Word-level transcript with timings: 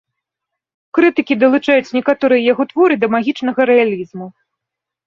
Крытыкі 0.99 1.33
далучаюць 1.43 1.93
некаторыя 1.99 2.41
яго 2.51 2.63
творы 2.73 2.95
да 3.05 3.15
магічнага 3.17 3.61
рэалізму. 3.73 4.25